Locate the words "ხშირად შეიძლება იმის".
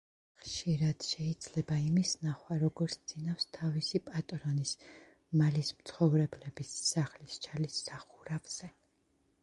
0.43-2.13